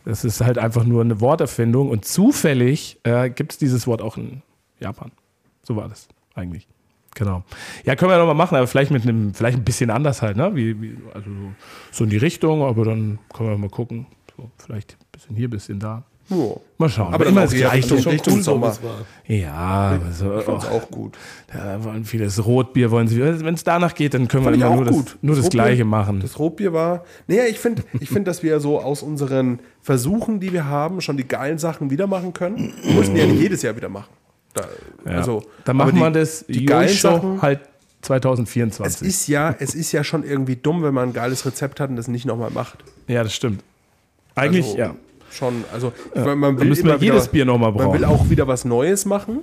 das 0.06 0.24
ist 0.24 0.42
halt 0.42 0.58
einfach 0.58 0.84
nur 0.84 1.02
eine 1.02 1.20
Worterfindung 1.20 1.90
und 1.90 2.06
zufällig 2.06 3.00
äh, 3.04 3.30
gibt 3.30 3.54
es 3.54 3.58
dieses 3.58 3.88
Wort 3.88 4.02
auch 4.02 4.16
in 4.16 4.42
Japan. 4.80 5.12
So 5.64 5.76
war 5.76 5.90
das 5.90 6.08
eigentlich. 6.36 6.68
Genau. 7.16 7.44
Ja, 7.86 7.96
können 7.96 8.12
wir 8.12 8.18
nochmal 8.18 8.36
machen, 8.36 8.56
aber 8.56 8.68
vielleicht 8.68 8.92
mit 8.92 9.04
einem, 9.04 9.34
vielleicht 9.34 9.58
ein 9.58 9.64
bisschen 9.64 9.90
anders 9.90 10.22
halt, 10.22 10.38
ne? 10.38 10.56
Wie, 10.56 10.82
wie, 10.82 10.98
also 11.14 11.30
so, 11.30 11.52
so 11.92 12.04
in 12.04 12.10
die 12.10 12.18
Richtung, 12.18 12.64
aber 12.64 12.86
dann 12.86 13.20
können 13.34 13.50
wir 13.50 13.58
mal 13.58 13.70
gucken. 13.70 14.08
So, 14.36 14.50
vielleicht 14.58 14.94
ein 14.94 15.06
bisschen 15.12 15.36
hier, 15.36 15.48
ein 15.48 15.52
bisschen 15.52 15.80
da. 15.80 16.04
Ja. 16.30 16.38
Mal 16.78 16.90
schauen. 16.90 17.14
Aber 17.14 17.26
immer 17.26 17.42
eher 17.42 17.48
Gleiche. 17.48 17.96
Richtung- 17.96 18.12
Richtung 18.12 18.36
so, 18.38 18.52
Sommer. 18.54 18.68
es. 18.70 18.80
Ja, 19.28 20.00
also, 20.06 20.38
Ich 20.40 20.44
fand's 20.46 20.66
oh, 20.72 20.76
auch 20.76 20.90
gut. 20.90 21.18
da 21.52 21.84
wollen 21.84 22.06
viele 22.06 22.26
das 22.26 22.44
Rotbier 22.46 22.92
wollen 22.92 23.08
sie. 23.08 23.20
Wenn 23.22 23.54
es 23.54 23.64
danach 23.64 23.94
geht, 23.94 24.14
dann 24.14 24.28
können 24.28 24.44
Fand 24.46 24.58
wir 24.60 24.70
nur 24.70 24.86
das, 24.86 24.96
nur 25.22 25.36
das, 25.36 25.46
Das 25.46 25.52
Gleiche 25.52 25.86
machen. 25.86 26.20
Das 26.22 26.40
Rotbier 26.40 26.74
war. 26.74 27.04
Naja, 27.28 27.44
ich 27.50 27.60
finde, 27.60 27.84
ich 28.00 28.10
find, 28.10 28.28
dass 28.28 28.42
wir 28.42 28.60
so 28.60 28.80
aus 28.80 29.04
unseren 29.04 29.60
Versuchen, 29.82 30.40
die 30.40 30.54
wir 30.54 30.66
haben, 30.66 31.02
schon 31.02 31.18
die 31.18 31.28
geilen 31.28 31.58
Sachen 31.58 31.90
wieder 31.90 32.08
machen 32.08 32.34
können. 32.34 32.74
Wir 32.84 32.94
müssen 32.94 33.14
die 33.16 33.22
ja 33.22 33.28
nicht 33.28 33.42
jedes 33.42 33.62
Jahr 33.62 33.76
wieder 33.76 33.90
machen. 33.90 34.10
Da, 34.54 34.62
Ja. 35.06 35.12
also, 35.18 35.44
Dann 35.66 35.78
machen 35.78 35.96
die, 35.96 36.02
wir 36.02 36.12
das 36.12 36.46
Die 36.48 36.66
geilen 36.66 36.96
Sachen. 36.96 37.42
halt 37.42 37.62
Es 38.02 38.08
2024. 38.08 39.08
ist, 39.08 39.28
ja, 39.28 39.56
es 39.60 39.76
ist 39.76 39.92
ja 39.92 40.04
schon 40.04 40.24
irgendwie 40.24 40.56
dumm, 40.56 40.84
wenn 40.84 40.94
man 40.94 41.10
ein 41.10 41.14
geiles 41.14 41.46
Rezept 41.46 41.80
hat 41.80 41.90
und 41.90 41.96
das 41.96 42.08
nicht 42.08 42.26
nochmal 42.26 42.52
macht. 42.52 42.84
ja, 43.08 43.24
das 43.24 43.34
stimmt. 43.34 43.64
Eigentlich, 44.36 44.66
also, 44.66 44.78
ja. 44.78 44.96
Schon, 45.34 45.64
also 45.74 45.92
ich 46.14 46.22
meine, 46.22 46.36
man 46.36 46.60
will 46.60 46.68
müssen 46.68 46.86
wir 46.86 46.92
immer 46.92 47.02
wieder, 47.02 47.14
jedes 47.16 47.28
Bier 47.28 47.46
noch 47.46 47.58
mal 47.58 47.72
Man 47.72 47.92
will 47.94 48.02
brauchen. 48.02 48.06
auch 48.06 48.30
wieder 48.30 48.48
was 48.48 48.66
Neues 48.66 49.06
machen. 49.06 49.40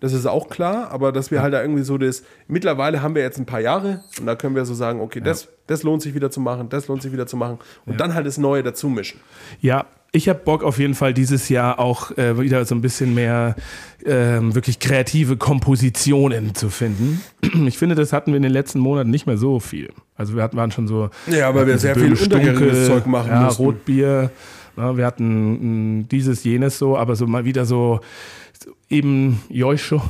Das 0.00 0.12
ist 0.12 0.26
auch 0.26 0.48
klar, 0.48 0.90
aber 0.90 1.12
dass 1.12 1.30
wir 1.30 1.40
halt 1.40 1.54
da 1.54 1.62
irgendwie 1.62 1.82
so 1.82 1.96
das. 1.96 2.24
Mittlerweile 2.46 3.00
haben 3.00 3.14
wir 3.14 3.22
jetzt 3.22 3.38
ein 3.38 3.46
paar 3.46 3.60
Jahre 3.60 4.02
und 4.20 4.26
da 4.26 4.34
können 4.34 4.54
wir 4.54 4.64
so 4.64 4.74
sagen, 4.74 5.00
okay, 5.00 5.20
das, 5.20 5.48
das 5.66 5.82
lohnt 5.82 6.02
sich 6.02 6.14
wieder 6.14 6.30
zu 6.30 6.40
machen, 6.40 6.68
das 6.68 6.88
lohnt 6.88 7.00
sich 7.00 7.12
wieder 7.12 7.26
zu 7.26 7.36
machen 7.36 7.58
und 7.86 8.00
dann 8.00 8.14
halt 8.14 8.26
das 8.26 8.36
Neue 8.36 8.62
dazu 8.62 8.88
mischen. 8.88 9.20
Ja, 9.60 9.86
ich 10.12 10.28
habe 10.28 10.38
Bock 10.44 10.62
auf 10.62 10.78
jeden 10.78 10.94
Fall 10.94 11.12
dieses 11.12 11.48
Jahr 11.48 11.78
auch 11.78 12.16
äh, 12.16 12.38
wieder 12.38 12.64
so 12.66 12.74
ein 12.74 12.80
bisschen 12.80 13.14
mehr 13.14 13.56
ähm, 14.04 14.54
wirklich 14.54 14.78
kreative 14.78 15.36
Kompositionen 15.36 16.54
zu 16.54 16.70
finden. 16.70 17.20
Ich 17.66 17.78
finde, 17.78 17.94
das 17.94 18.12
hatten 18.12 18.32
wir 18.32 18.36
in 18.36 18.42
den 18.42 18.52
letzten 18.52 18.78
Monaten 18.78 19.10
nicht 19.10 19.26
mehr 19.26 19.38
so 19.38 19.58
viel. 19.58 19.90
Also 20.16 20.34
wir 20.34 20.42
hatten, 20.42 20.56
waren 20.56 20.70
schon 20.70 20.86
so 20.86 21.08
Ja, 21.26 21.54
weil 21.54 21.66
wir 21.66 21.78
sehr 21.78 21.94
viel 21.94 22.12
untergäriges 22.12 22.86
Zeug 22.86 23.06
machen 23.06 23.30
ja, 23.30 23.42
mussten. 23.44 23.62
Rotbier. 23.62 24.30
Na, 24.76 24.96
wir 24.96 25.06
hatten 25.06 25.98
mh, 26.00 26.04
dieses, 26.10 26.44
jenes 26.44 26.78
so, 26.78 26.96
aber 26.96 27.16
so 27.16 27.26
mal 27.26 27.44
wieder 27.44 27.64
so, 27.64 28.00
so 28.62 28.72
eben 28.88 29.40
Joisho. 29.48 30.02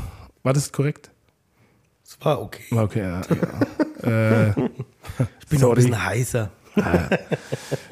War 0.43 0.53
das 0.53 0.73
korrekt? 0.73 1.11
Das 2.05 2.19
war 2.25 2.41
okay. 2.41 2.63
Okay, 2.71 3.01
ja. 3.03 3.21
ja. 4.03 4.49
äh, 4.49 4.49
Ich 5.41 5.49
bin 5.49 5.61
noch 5.61 5.71
ein 5.71 5.75
bisschen 5.77 6.05
heißer. 6.05 6.51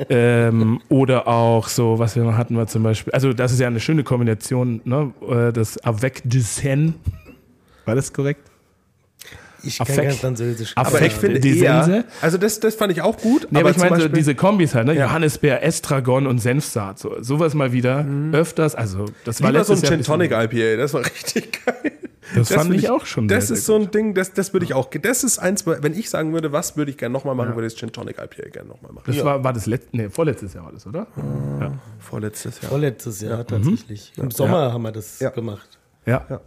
ähm, 0.09 0.81
oder 0.89 1.29
auch 1.29 1.69
so, 1.69 1.99
was 1.99 2.17
wir 2.17 2.25
noch 2.25 2.37
hatten, 2.37 2.57
wir 2.57 2.67
zum 2.67 2.83
Beispiel, 2.83 3.13
also 3.13 3.33
das 3.33 3.53
ist 3.53 3.61
ja 3.61 3.69
eine 3.69 3.79
schöne 3.81 4.03
Kombination, 4.03 4.81
ne? 4.85 5.13
Äh, 5.29 5.53
Das 5.53 5.79
Avec 5.79 6.23
du 6.25 6.41
Seine. 6.41 6.95
War 7.85 7.95
das 7.95 8.13
korrekt? 8.13 8.51
Ich 9.65 9.79
kann 9.79 9.87
Affekt. 9.89 10.09
kein 10.09 10.17
Französisch. 10.19 10.73
Affekt. 10.77 10.97
Aber 10.97 11.07
ich 11.07 11.13
finde 11.13 11.41
die 11.41 11.59
eher, 11.61 11.85
Sense? 11.85 12.05
also 12.21 12.39
das, 12.39 12.61
das 12.61 12.75
fand 12.75 12.93
ich 12.93 13.03
auch 13.03 13.17
gut. 13.19 13.49
Nee, 13.51 13.61
aber, 13.61 13.71
ich 13.71 13.77
zum 13.79 13.89
meine 13.91 14.03
so 14.03 14.09
diese 14.09 14.35
Kombis 14.35 14.75
halt, 14.75 14.87
ne? 14.87 14.95
Ja. 14.95 15.07
Johannisbeer, 15.07 15.63
Estragon 15.63 16.27
und 16.27 16.39
Senfsaat. 16.41 16.99
So, 16.99 17.23
sowas 17.23 17.55
mal 17.55 17.73
wieder 17.73 18.05
öfters. 18.33 18.75
Also 18.75 19.07
das 19.25 19.43
war 19.43 19.51
Lieber 19.53 19.65
so 19.65 19.73
ein 19.73 19.77
letztes 19.81 19.89
Jahr 19.91 19.99
Gin 19.99 20.31
Tonic 20.31 20.33
IPA, 20.33 20.77
das 20.77 20.95
war 20.95 21.05
richtig 21.05 21.65
geil. 21.65 21.93
Das 22.35 22.51
fand 22.51 22.71
würde 22.71 22.79
ich 22.79 22.89
auch 22.89 23.05
schon 23.05 23.29
Das 23.29 23.49
sehr, 23.49 23.57
ist 23.57 23.67
sehr 23.67 23.77
so 23.77 23.83
ein 23.83 23.91
Ding, 23.91 24.15
das, 24.15 24.33
das 24.33 24.53
würde 24.55 24.65
ich 24.65 24.73
auch, 24.75 24.89
das 24.91 25.23
ist 25.23 25.39
eins, 25.39 25.67
wenn 25.67 25.93
ich 25.93 26.09
sagen 26.09 26.33
würde, 26.33 26.51
was 26.51 26.77
würde 26.77 26.91
ich 26.91 26.97
gerne 26.97 27.13
nochmal 27.13 27.35
machen, 27.35 27.55
würde 27.55 27.67
ich 27.67 27.75
das 27.75 27.81
Gin 27.81 27.93
Tonic 27.93 28.17
IPA 28.19 28.49
gerne 28.51 28.69
nochmal 28.69 28.93
machen. 28.93 29.05
Das 29.07 29.23
war, 29.25 29.45
war 29.45 29.53
das 29.53 29.67
letzte, 29.67 29.97
nee, 29.97 30.09
vorletztes 30.09 30.55
Jahr 30.55 30.65
war 30.65 30.73
das, 30.73 30.87
oder? 30.87 31.07
Ja. 31.61 31.73
Vorletztes 31.99 32.61
Jahr. 32.63 32.71
Vorletztes 32.71 33.21
Jahr 33.21 33.47
tatsächlich. 33.47 34.13
Im 34.17 34.31
Sommer 34.31 34.73
haben 34.73 34.83
wir 34.83 34.93
das 34.93 35.21
Ja. 35.21 35.31
gemacht. 35.31 35.79
Ja. 36.07 36.25
Ja. 36.31 36.41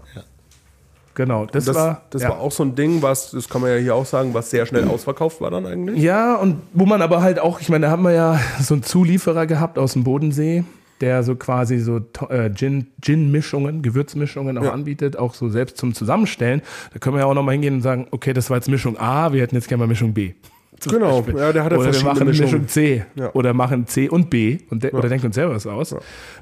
Genau. 1.16 1.46
Das, 1.48 1.66
Das, 1.66 1.76
war, 1.76 2.02
das 2.12 2.22
ja. 2.22 2.30
war 2.30 2.40
auch 2.40 2.52
so 2.52 2.64
ein 2.64 2.76
Ding, 2.76 3.02
was, 3.02 3.32
das 3.32 3.50
kann 3.50 3.62
man 3.62 3.72
ja 3.72 3.78
hier 3.78 3.96
auch 3.96 4.06
sagen, 4.06 4.34
was 4.34 4.50
sehr 4.52 4.66
schnell 4.66 4.88
ausverkauft 4.88 5.42
war 5.42 5.50
dann 5.50 5.66
eigentlich. 5.66 6.02
Ja, 6.02 6.36
und 6.36 6.58
wo 6.74 6.86
man 6.86 7.02
aber 7.02 7.22
halt 7.22 7.40
auch, 7.40 7.60
ich 7.62 7.70
meine, 7.70 7.86
da 7.88 7.92
haben 7.92 8.04
wir 8.04 8.12
ja 8.12 8.40
so 8.62 8.74
einen 8.76 8.84
Zulieferer 8.84 9.48
gehabt 9.48 9.80
aus 9.80 9.94
dem 9.94 10.04
Bodensee, 10.04 10.64
der 11.02 11.24
so 11.24 11.36
quasi 11.36 11.80
so 11.80 12.00
äh, 12.30 12.50
Gin- 12.54 12.88
Gin-Mischungen, 13.02 13.82
Gewürzmischungen 13.82 14.58
auch 14.58 14.64
Ja. 14.66 14.72
anbietet, 14.72 15.18
auch 15.18 15.34
so 15.34 15.50
selbst 15.50 15.78
zum 15.78 15.94
Zusammenstellen. 15.94 16.62
Da 16.94 17.00
können 17.00 17.16
wir 17.16 17.22
ja 17.22 17.26
auch 17.26 17.34
nochmal 17.34 17.54
hingehen 17.54 17.76
und 17.76 17.82
sagen, 17.82 18.08
okay, 18.12 18.34
das 18.34 18.50
war 18.50 18.58
jetzt 18.58 18.70
Mischung 18.70 18.98
A, 18.98 19.34
wir 19.34 19.42
hätten 19.42 19.56
jetzt 19.56 19.68
gerne 19.68 19.84
mal 19.84 19.88
Mischung 19.88 20.14
B. 20.14 20.34
Genau, 20.90 21.24
ja, 21.36 21.54
der 21.54 21.64
hatte 21.64 21.78
Oder 21.78 21.94
wir 21.94 22.04
machen 22.04 22.28
Mischungen. 22.28 22.52
Mischung 22.52 22.68
C 22.68 23.06
Ja. 23.16 23.32
oder 23.34 23.54
machen 23.54 23.88
C 23.88 24.10
und 24.10 24.30
B 24.30 24.58
und 24.70 24.84
de 24.84 24.92
oder 24.92 25.08
denken 25.08 25.28
uns 25.28 25.36
selber 25.36 25.56
was 25.56 25.66
aus. 25.66 25.96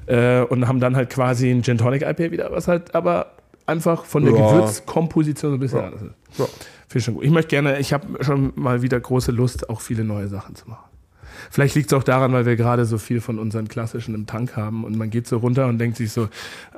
Äh, 0.06 0.40
und 0.40 0.66
haben 0.66 0.80
dann 0.80 0.96
halt 0.96 1.08
quasi 1.10 1.50
ein 1.50 1.62
Gin 1.62 1.78
Tonic 1.78 2.02
IPA 2.02 2.32
wieder, 2.32 2.50
was 2.50 2.66
halt 2.66 2.96
aber 2.96 3.26
einfach 3.66 4.04
von 4.04 4.24
der 4.24 4.34
Ja. 4.34 4.52
Gewürzkomposition 4.52 5.52
so 5.52 5.56
ein 5.56 5.60
bisschen 5.60 5.80
anders 5.80 6.02
ist. 6.02 6.38
Ja. 6.38 6.44
Finde 6.46 6.98
ich 6.98 7.04
schon 7.04 7.14
gut. 7.14 7.24
Ich 7.24 7.30
möchte 7.30 7.48
gerne, 7.50 7.78
ich 7.78 7.92
habe 7.92 8.22
schon 8.24 8.52
mal 8.56 8.82
wieder 8.82 8.98
große 9.00 9.32
Lust, 9.32 9.68
auch 9.70 9.80
viele 9.80 10.04
neue 10.04 10.28
Sachen 10.28 10.54
zu 10.54 10.68
machen. 10.68 10.84
Vielleicht 11.50 11.74
liegt 11.74 11.92
es 11.92 11.98
auch 11.98 12.02
daran, 12.04 12.32
weil 12.32 12.46
wir 12.46 12.56
gerade 12.56 12.84
so 12.84 12.98
viel 12.98 13.20
von 13.20 13.38
unseren 13.38 13.68
klassischen 13.68 14.14
im 14.14 14.26
Tank 14.26 14.56
haben 14.56 14.84
und 14.84 14.96
man 14.96 15.10
geht 15.10 15.26
so 15.26 15.38
runter 15.38 15.66
und 15.66 15.78
denkt 15.78 15.96
sich 15.96 16.12
so, 16.12 16.28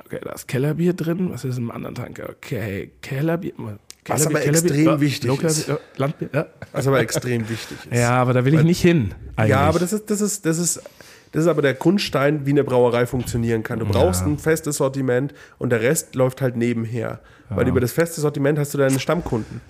okay, 0.05 0.19
da 0.23 0.31
ist 0.31 0.47
Kellerbier 0.47 0.93
drin, 0.93 1.29
was 1.31 1.45
ist 1.45 1.57
im 1.57 1.71
anderen 1.71 1.95
Tank? 1.95 2.21
Okay, 2.27 2.91
Kellerbier. 3.01 3.53
Was 3.57 3.75
Kellerbier, 4.03 4.29
aber 4.29 4.39
Kellerbier, 4.39 4.49
extrem 4.51 4.85
ja, 4.85 5.01
wichtig 5.01 5.27
Lokalbier, 5.27 5.49
ist. 5.49 5.67
ja, 5.67 5.77
Landbier, 5.97 6.29
ja. 6.33 6.45
Was 6.71 6.87
aber 6.87 6.99
extrem 6.99 7.49
wichtig 7.49 7.77
ist. 7.91 7.97
ja, 7.97 8.11
aber 8.11 8.33
da 8.33 8.45
will 8.45 8.53
ich 8.55 8.63
nicht 8.63 8.81
hin. 8.81 9.13
Eigentlich. 9.35 9.51
Ja, 9.51 9.59
aber 9.61 9.79
das 9.79 9.93
ist, 9.93 10.09
das 10.09 10.21
ist, 10.21 10.45
das 10.45 10.57
ist, 10.57 10.81
das 11.37 11.45
ist 11.45 11.49
aber 11.51 11.61
der 11.61 11.75
Grundstein, 11.75 12.47
wie 12.47 12.49
eine 12.49 12.63
Brauerei 12.63 13.05
funktionieren 13.05 13.61
kann. 13.61 13.77
Du 13.77 13.85
brauchst 13.85 14.25
ein 14.25 14.39
festes 14.39 14.77
Sortiment 14.77 15.35
und 15.59 15.69
der 15.69 15.81
Rest 15.81 16.15
läuft 16.15 16.41
halt 16.41 16.55
nebenher. 16.55 17.19
Weil 17.49 17.67
über 17.67 17.79
das 17.79 17.91
feste 17.91 18.19
Sortiment 18.21 18.57
hast 18.57 18.73
du 18.73 18.79
deine 18.79 18.99
Stammkunden. 18.99 19.61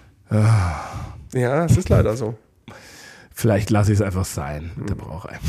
Ja, 1.34 1.66
es 1.66 1.76
ist 1.76 1.90
leider 1.90 2.16
so. 2.16 2.36
Vielleicht 3.34 3.70
lasse 3.70 3.92
ich 3.92 4.00
es 4.00 4.02
einfach 4.02 4.24
sein 4.24 4.72
mit 4.78 4.90
der 4.90 4.96
Brauerei. 4.96 5.40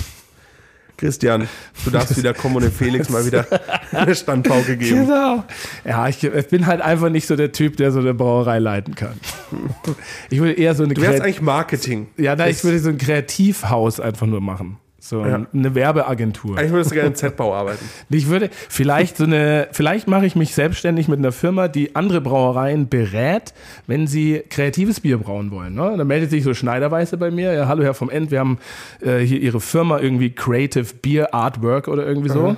Christian, 0.97 1.47
du 1.85 1.91
darfst 1.93 2.17
wieder 2.17 2.35
kommen 2.35 2.57
und 2.57 2.63
dem 2.65 2.73
Felix 2.73 3.09
mal 3.11 3.25
wieder 3.25 3.47
eine 3.93 4.17
Standpauke 4.17 4.77
geben. 4.77 5.07
Genau. 5.07 5.45
Ja, 5.85 6.09
ich, 6.09 6.25
ich 6.25 6.49
bin 6.49 6.67
halt 6.67 6.81
einfach 6.81 7.11
nicht 7.11 7.29
so 7.29 7.37
der 7.37 7.53
Typ, 7.53 7.77
der 7.77 7.93
so 7.93 8.01
eine 8.01 8.13
Brauerei 8.15 8.59
leiten 8.59 8.97
kann. 8.97 9.15
Ich 10.31 10.41
würde 10.41 10.55
eher 10.55 10.75
so 10.75 10.83
eine 10.83 10.95
Du 10.95 11.01
wärst 11.01 11.19
Kreat- 11.19 11.23
eigentlich 11.23 11.41
Marketing. 11.43 12.09
Ja, 12.17 12.35
nein, 12.35 12.51
ich 12.51 12.65
würde 12.65 12.81
so 12.81 12.89
ein 12.89 12.99
Kreativhaus 12.99 14.01
einfach 14.01 14.27
nur 14.27 14.41
machen. 14.41 14.79
So 15.01 15.25
Ja. 15.25 15.47
eine 15.55 15.75
Werbeagentur. 15.77 16.59
Eigentlich 16.59 16.73
würdest 16.73 16.91
du 16.91 16.95
gerne 16.97 17.11
im 17.11 17.15
Z-Bau 17.15 17.55
arbeiten. 17.55 17.85
Ich 18.11 18.27
würde 18.29 18.51
vielleicht 18.69 19.17
so 19.17 19.25
eine, 19.25 19.69
vielleicht 19.71 20.09
mache 20.09 20.27
ich 20.27 20.35
mich 20.35 20.55
selbstständig 20.55 21.07
mit 21.07 21.21
einer 21.21 21.31
Firma, 21.31 21.69
die 21.69 21.95
andere 21.95 22.21
Brauereien 22.21 22.89
berät, 22.89 23.55
wenn 23.87 24.09
sie 24.09 24.43
kreatives 24.51 24.99
Bier 24.99 25.19
brauen 25.19 25.53
wollen. 25.53 25.75
Ne? 25.75 25.95
Dann 25.97 26.07
meldet 26.07 26.31
sich 26.31 26.43
so 26.43 26.53
Schneiderweiße 26.53 27.17
bei 27.17 27.31
mir. 27.31 27.53
Ja, 27.53 27.69
hallo 27.69 27.85
Herr 27.85 27.95
vom 27.95 28.11
End, 28.11 28.33
wir 28.33 28.41
haben 28.41 28.59
äh, 29.01 29.19
hier 29.21 29.39
Ihre 29.41 29.61
Firma 29.61 30.01
irgendwie 30.01 30.31
Creative 30.35 30.87
Beer 31.01 31.33
Artwork 31.33 31.87
oder 31.87 32.05
irgendwie 32.05 32.31
so. 32.31 32.57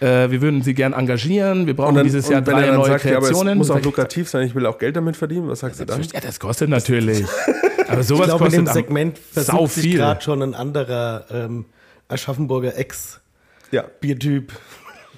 Äh, 0.00 0.30
wir 0.30 0.40
würden 0.40 0.62
Sie 0.62 0.72
gern 0.72 0.94
engagieren. 0.94 1.66
Wir 1.66 1.76
brauchen 1.76 2.02
dieses 2.02 2.26
Jahr 2.28 2.40
drei 2.40 2.68
dann 2.68 2.76
neue 2.76 2.86
sagt, 2.88 3.04
ja, 3.04 3.18
Kreationen. 3.20 3.58
muss 3.58 3.70
auch 3.70 3.78
ich, 3.78 3.84
lukrativ 3.84 4.30
sein, 4.30 4.46
ich 4.46 4.54
will 4.54 4.64
auch 4.64 4.78
Geld 4.78 4.96
damit 4.96 5.16
verdienen, 5.18 5.46
was 5.48 5.60
sagst 5.60 5.78
du 5.80 5.84
dann? 5.84 6.00
ja, 6.02 6.20
das 6.20 6.40
kostet 6.40 6.70
natürlich. 6.70 7.24
Aber 7.88 8.00
Ich 8.00 8.06
sowas 8.06 8.26
glaube, 8.28 8.44
in 8.46 8.50
kostet 8.50 8.60
dem 8.60 8.68
am- 8.68 8.72
Segment 8.74 9.18
versucht 9.18 9.72
sich 9.74 9.82
viel. 9.84 9.96
gerade 9.98 10.22
schon 10.22 10.40
ein 10.42 10.54
anderer 10.54 11.24
ähm, 11.30 11.66
Aschaffenburger 12.12 12.72
Ja. 12.72 12.76
Ex-Biertyp. 12.78 14.52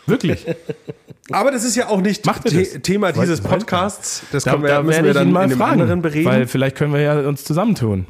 Wirklich. 0.07 0.47
Aber 1.31 1.51
das 1.51 1.65
ist 1.65 1.77
ja 1.77 1.89
auch 1.89 2.01
nicht 2.03 2.27
Macht 2.27 2.49
The 2.49 2.59
das? 2.59 2.83
Thema 2.83 3.13
dieses 3.13 3.41
Podcasts. 3.41 4.23
Das 4.33 4.45
Da, 4.45 4.51
können 4.53 4.63
wir, 4.65 4.71
da 4.71 4.83
müssen 4.83 5.05
wir 5.05 5.15
dann 5.15 5.33
mal 5.33 5.45
in 5.45 5.51
einem 5.53 5.59
fragen, 5.59 5.81
anderen 5.81 6.03
bereden. 6.03 6.27
weil 6.27 6.47
vielleicht 6.47 6.77
können 6.77 6.93
wir 6.93 7.01
ja 7.01 7.21
uns 7.27 7.45
zusammentun. 7.45 8.07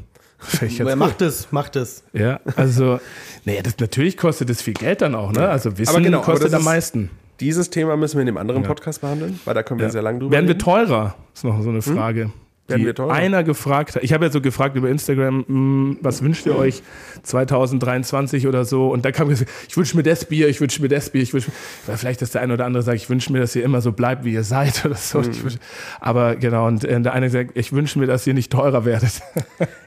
Wer 0.59 0.85
cool. 0.85 0.95
macht 0.97 1.21
es? 1.21 1.51
Macht 1.51 1.77
es. 1.77 2.03
Ja, 2.11 2.41
also, 2.57 2.99
naja, 3.45 3.61
das, 3.63 3.79
natürlich 3.79 4.17
kostet 4.17 4.49
das 4.49 4.61
viel 4.61 4.73
Geld 4.73 5.01
dann 5.01 5.15
auch, 5.15 5.31
ne? 5.31 5.47
Also 5.49 5.77
Wissen 5.77 5.95
Aber 5.95 6.01
genau, 6.03 6.17
aber 6.17 6.25
kostet 6.25 6.47
das 6.47 6.53
am 6.55 6.59
ist- 6.59 6.65
meisten. 6.65 7.09
Dieses 7.39 7.69
Thema 7.69 7.97
müssen 7.97 8.15
wir 8.15 8.21
in 8.21 8.27
dem 8.27 8.37
anderen 8.37 8.63
Podcast 8.63 9.01
behandeln, 9.01 9.39
weil 9.45 9.53
da 9.53 9.63
können 9.63 9.79
wir 9.81 9.89
sehr 9.89 10.01
lange 10.01 10.19
drüber 10.19 10.31
Werden 10.31 10.45
wir 10.47 10.53
reden. 10.55 10.63
teurer? 10.63 11.15
Ist 11.33 11.43
noch 11.43 11.61
so 11.61 11.69
eine 11.69 11.81
Frage. 11.81 12.19
Werden 12.19 12.33
die 12.67 12.91
einer 13.09 13.43
gefragt 13.43 13.95
hat. 13.95 14.03
Ich 14.03 14.11
habe 14.11 14.25
ja 14.25 14.31
so 14.31 14.41
gefragt 14.41 14.75
über 14.75 14.89
Instagram, 14.89 15.45
mh, 15.47 15.95
was 16.01 16.23
wünscht 16.23 16.45
ihr 16.47 16.55
euch 16.57 16.81
2023 17.23 18.47
oder 18.47 18.65
so? 18.65 18.89
Und 18.91 19.05
da 19.05 19.11
kam 19.11 19.29
gesagt, 19.29 19.51
ich 19.67 19.77
wünsche 19.77 19.95
mir 19.95 20.03
das 20.03 20.25
Bier, 20.25 20.47
ich 20.49 20.59
wünsche 20.61 20.81
mir 20.81 20.87
das 20.87 21.09
Bier, 21.09 21.21
ich 21.21 21.33
wünsche 21.33 21.51
mir, 21.51 21.97
vielleicht, 21.97 22.21
dass 22.21 22.31
der 22.31 22.41
eine 22.41 22.53
oder 22.53 22.65
andere 22.65 22.83
sagt, 22.83 22.97
ich 22.97 23.09
wünsche 23.09 23.31
mir, 23.31 23.39
dass 23.39 23.55
ihr 23.55 23.63
immer 23.63 23.81
so 23.81 23.91
bleibt, 23.91 24.25
wie 24.25 24.33
ihr 24.33 24.43
seid 24.43 24.83
oder 24.85 24.95
so. 24.95 25.19
Mhm. 25.19 25.43
Wünsch, 25.43 25.55
aber 25.99 26.35
genau, 26.35 26.67
und 26.67 26.83
äh, 26.83 26.99
der 27.01 27.13
eine 27.13 27.29
sagt, 27.29 27.51
ich 27.55 27.71
wünsche 27.71 27.99
mir, 27.99 28.07
dass 28.07 28.25
ihr 28.25 28.33
nicht 28.33 28.51
teurer 28.51 28.85
werdet. 28.85 29.21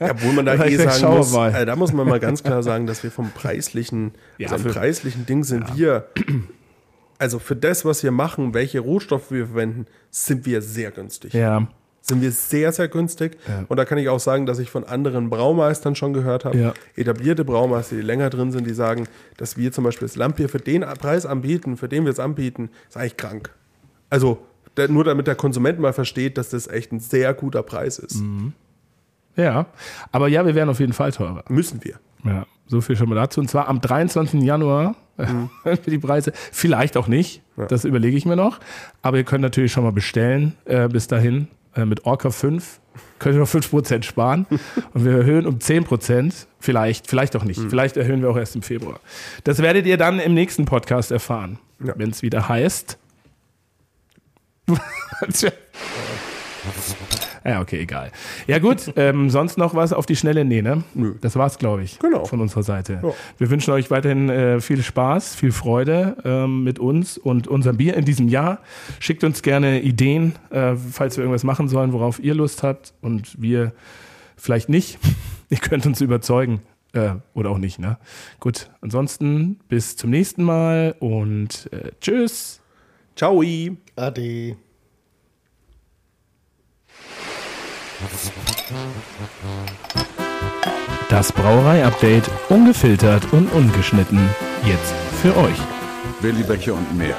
Ja, 0.00 0.12
obwohl 0.12 0.32
man 0.32 0.46
da 0.46 0.54
eh 0.64 0.76
sagen 0.76 1.02
wir 1.02 1.18
muss, 1.18 1.34
äh, 1.34 1.66
da 1.66 1.76
muss 1.76 1.92
man 1.92 2.06
mal 2.06 2.20
ganz 2.20 2.42
klar 2.42 2.62
sagen, 2.62 2.86
dass 2.86 3.02
wir 3.02 3.10
vom 3.10 3.30
preislichen, 3.32 4.12
Ja, 4.38 4.50
also 4.50 4.68
für- 4.68 4.74
preislichen 4.74 5.26
Ding 5.26 5.42
sind 5.44 5.76
wir, 5.76 6.06
also 7.18 7.38
für 7.40 7.56
das, 7.56 7.84
was 7.84 8.02
wir 8.04 8.12
machen, 8.12 8.54
welche 8.54 8.80
Rohstoffe 8.80 9.30
wir 9.32 9.46
verwenden, 9.46 9.86
sind 10.10 10.46
wir 10.46 10.62
sehr 10.62 10.90
günstig. 10.92 11.32
ja, 11.34 11.66
Sind 12.08 12.22
wir 12.22 12.32
sehr, 12.32 12.72
sehr 12.72 12.88
günstig. 12.88 13.36
Ja. 13.46 13.64
Und 13.68 13.76
da 13.76 13.84
kann 13.84 13.98
ich 13.98 14.08
auch 14.08 14.20
sagen, 14.20 14.46
dass 14.46 14.58
ich 14.58 14.70
von 14.70 14.84
anderen 14.84 15.28
Braumeistern 15.30 15.94
schon 15.94 16.12
gehört 16.12 16.44
habe, 16.44 16.56
Ja. 16.58 16.74
etablierte 16.96 17.44
Braumeister, 17.44 17.96
die 17.96 18.02
länger 18.02 18.30
drin 18.30 18.50
sind, 18.50 18.66
die 18.66 18.72
sagen, 18.74 19.06
dass 19.36 19.56
wir 19.56 19.72
zum 19.72 19.84
Beispiel 19.84 20.08
das 20.08 20.16
Lampier 20.16 20.48
für 20.48 20.58
den 20.58 20.82
Preis 20.82 21.26
anbieten, 21.26 21.76
für 21.76 21.88
den 21.88 22.04
wir 22.04 22.12
es 22.12 22.18
anbieten, 22.20 22.70
ist 22.88 22.96
eigentlich 22.96 23.16
krank. 23.16 23.50
Also 24.10 24.38
nur 24.88 25.04
damit 25.04 25.26
der 25.26 25.34
Konsument 25.34 25.80
mal 25.80 25.92
versteht, 25.92 26.38
dass 26.38 26.50
das 26.50 26.68
echt 26.68 26.92
ein 26.92 27.00
sehr 27.00 27.34
guter 27.34 27.62
Preis 27.62 27.98
ist. 27.98 28.20
Mhm. 28.22 28.52
ja. 29.36 29.66
Aber 30.12 30.28
ja, 30.28 30.46
wir 30.46 30.54
werden 30.54 30.68
auf 30.70 30.80
jeden 30.80 30.92
Fall 30.92 31.12
teurer. 31.12 31.44
Müssen 31.48 31.82
wir. 31.84 31.94
Ja, 32.24 32.46
so 32.66 32.80
viel 32.80 32.96
schon 32.96 33.08
mal 33.08 33.14
dazu. 33.16 33.40
Und 33.40 33.48
zwar 33.50 33.68
am 33.68 33.80
23. 33.80 34.42
Januar 34.42 34.94
Mhm. 35.16 35.50
für 35.64 35.90
die 35.90 35.98
Preise. 35.98 36.30
Vielleicht 36.52 36.96
auch 36.96 37.08
nicht. 37.08 37.42
Das 37.68 37.84
überlege 37.84 38.16
ich 38.16 38.24
mir 38.24 38.36
noch. 38.36 38.60
Aber 39.02 39.16
ihr 39.16 39.24
könnt 39.24 39.42
natürlich 39.42 39.72
schon 39.72 39.82
mal 39.82 39.90
bestellen 39.90 40.54
äh, 40.64 40.86
bis 40.88 41.08
dahin 41.08 41.48
äh, 41.74 41.84
mit 41.84 42.06
Orca 42.06 42.30
5. 42.30 42.80
Könnt 43.18 43.34
ihr 43.36 43.40
noch 43.40 43.48
5% 43.48 44.02
sparen. 44.02 44.46
Und 44.94 45.04
wir 45.04 45.12
erhöhen 45.18 45.46
um 45.46 45.58
10%. 45.58 46.46
Vielleicht, 46.60 47.08
vielleicht 47.08 47.36
auch 47.36 47.42
Mhm. 47.42 47.48
nicht. 47.48 47.60
Vielleicht 47.68 47.96
erhöhen 47.96 48.22
wir 48.22 48.30
auch 48.30 48.36
erst 48.36 48.56
im 48.56 48.62
Februar. 48.62 49.00
Das 49.44 49.58
werdet 49.60 49.86
ihr 49.86 49.96
dann 49.96 50.18
im 50.20 50.34
nächsten 50.34 50.64
Podcast 50.64 51.10
erfahren. 51.10 51.58
Ja. 51.84 51.94
Wenn 51.96 52.10
es 52.10 52.22
wieder 52.22 52.48
heißt. 52.48 52.98
Ja, 57.48 57.60
okay, 57.60 57.80
egal. 57.80 58.10
Ja, 58.46 58.58
gut, 58.58 58.92
ähm, 58.96 59.30
sonst 59.30 59.58
noch 59.58 59.74
was 59.74 59.92
auf 59.92 60.06
die 60.06 60.16
Schnelle? 60.16 60.44
Nee, 60.44 60.62
ne? 60.62 60.84
Nö. 60.94 61.14
Das 61.20 61.36
war's, 61.36 61.58
glaube 61.58 61.82
ich. 61.82 61.98
Genau. 61.98 62.24
Von 62.24 62.40
unserer 62.40 62.62
Seite. 62.62 63.00
Ja. 63.02 63.12
Wir 63.38 63.50
wünschen 63.50 63.72
euch 63.72 63.90
weiterhin 63.90 64.28
äh, 64.28 64.60
viel 64.60 64.82
Spaß, 64.82 65.34
viel 65.34 65.52
Freude 65.52 66.16
ähm, 66.24 66.64
mit 66.64 66.78
uns 66.78 67.18
und 67.18 67.48
unserem 67.48 67.76
Bier 67.76 67.96
in 67.96 68.04
diesem 68.04 68.28
Jahr. 68.28 68.60
Schickt 69.00 69.24
uns 69.24 69.42
gerne 69.42 69.80
Ideen, 69.80 70.34
äh, 70.50 70.74
falls 70.76 71.16
wir 71.16 71.24
irgendwas 71.24 71.44
machen 71.44 71.68
sollen, 71.68 71.92
worauf 71.92 72.18
ihr 72.20 72.34
Lust 72.34 72.62
habt 72.62 72.94
und 73.00 73.40
wir 73.40 73.72
vielleicht 74.36 74.68
nicht. 74.68 74.98
ihr 75.48 75.58
könnt 75.58 75.86
uns 75.86 76.00
überzeugen. 76.00 76.62
Äh, 76.92 77.16
oder 77.34 77.50
auch 77.50 77.58
nicht, 77.58 77.78
ne? 77.78 77.98
Gut, 78.40 78.70
ansonsten 78.80 79.60
bis 79.68 79.96
zum 79.96 80.10
nächsten 80.10 80.42
Mal 80.42 80.94
und 81.00 81.68
äh, 81.72 81.90
tschüss. 82.00 82.60
Ciao. 83.14 83.42
Ade. 83.96 84.56
Das 91.08 91.32
Brauerei-Update 91.32 92.30
ungefiltert 92.48 93.32
und 93.32 93.50
ungeschnitten. 93.52 94.20
Jetzt 94.64 94.94
für 95.22 95.36
euch. 95.36 95.58
Willi 96.20 96.42
Becher 96.42 96.74
und 96.74 96.96
mehr. 96.96 97.16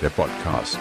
Der 0.00 0.10
Podcast. 0.10 0.78